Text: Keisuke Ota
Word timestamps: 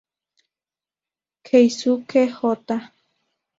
Keisuke 1.47 2.21
Ota 2.49 2.77